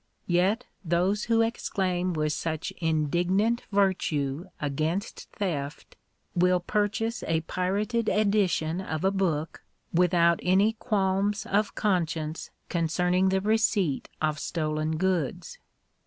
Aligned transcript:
Yet 0.25 0.65
those 0.83 1.25
who 1.25 1.41
exolaim 1.41 2.15
with 2.15 2.33
such 2.33 2.71
indignant 2.81 3.61
virtue 3.71 4.45
against 4.59 5.29
theft, 5.33 5.95
will 6.33 6.59
purchase 6.59 7.23
a 7.27 7.41
pirated 7.41 8.09
edition 8.09 8.81
of 8.81 9.03
a 9.03 9.11
book, 9.11 9.61
without 9.93 10.39
any 10.41 10.73
qualms 10.73 11.45
of 11.45 11.75
conscience 11.75 12.49
concerning 12.67 13.29
the 13.29 13.41
receipt 13.41 14.09
of 14.19 14.39
stolen 14.39 14.97
goods. 14.97 15.59